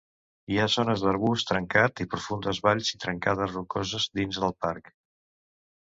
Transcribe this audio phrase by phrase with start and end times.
[0.53, 4.95] Hi ha zones d'arbust trencat i profundes valls i trencades rocoses dins el parc.